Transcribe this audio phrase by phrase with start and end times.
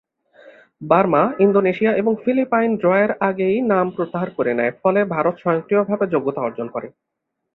[0.81, 6.67] Burma, Indonesia এবং Philippines ড্রয়ের আগেই নাম প্রত্যাহার করে নেয়, ফলে ভারত স্বয়ংক্রিয়ভাবে যোগ্যতা অর্জন
[6.67, 6.87] করে।